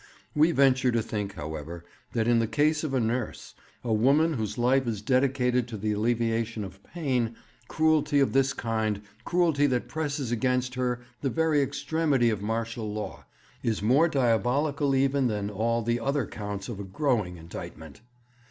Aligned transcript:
We 0.33 0.51
venture 0.51 0.91
to 0.93 1.01
think, 1.03 1.35
however, 1.35 1.85
that 2.13 2.27
in 2.27 2.39
the 2.39 2.47
case 2.47 2.83
of 2.83 2.95
a 2.95 2.99
nurse, 2.99 3.53
a 3.83 3.93
woman 3.93 4.33
whose 4.33 4.57
life 4.57 4.87
is 4.87 4.99
dedicated 4.99 5.67
to 5.67 5.77
the 5.77 5.91
alleviation 5.91 6.63
of 6.63 6.81
pain, 6.81 7.35
cruelty 7.67 8.19
of 8.19 8.33
this 8.33 8.51
kind, 8.51 9.03
cruelty 9.25 9.67
that 9.67 9.87
presses 9.87 10.31
against 10.31 10.73
her 10.73 11.01
the 11.21 11.29
very 11.29 11.61
extremity 11.61 12.31
of 12.31 12.41
martial 12.41 12.91
law, 12.91 13.25
is 13.61 13.83
more 13.83 14.07
diabolical 14.09 14.95
even 14.95 15.27
than 15.27 15.51
all 15.51 15.83
the 15.83 15.99
other 15.99 16.25
counts 16.25 16.67
of 16.67 16.79
a 16.79 16.83
growing 16.83 17.37
indictment. 17.37 18.01